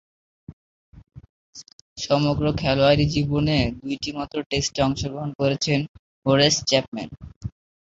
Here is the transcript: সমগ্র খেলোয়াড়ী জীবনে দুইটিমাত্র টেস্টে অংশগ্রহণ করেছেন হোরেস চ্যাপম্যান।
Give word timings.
সমগ্র 1.97 2.45
খেলোয়াড়ী 2.61 3.05
জীবনে 3.15 3.57
দুইটিমাত্র 3.81 4.35
টেস্টে 4.49 4.79
অংশগ্রহণ 4.87 5.31
করেছেন 5.39 5.79
হোরেস 6.25 6.55
চ্যাপম্যান। 6.69 7.09